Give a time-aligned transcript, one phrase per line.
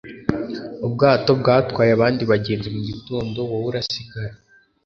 [0.85, 4.35] Ubwato bwatwaye abandi bagenzi mugitondo wowe urasigara.